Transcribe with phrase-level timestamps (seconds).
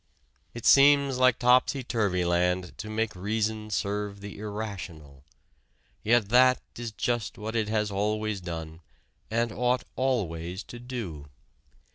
[0.55, 5.23] It seems like topsy turvyland to make reason serve the irrational.
[6.01, 8.81] Yet that is just what it has always done,
[9.29, 11.27] and ought always to do.